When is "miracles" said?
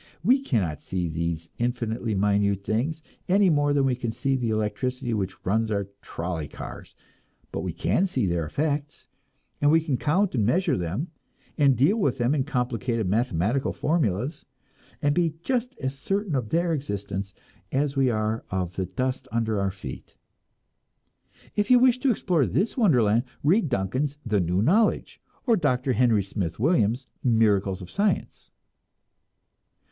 27.23-27.83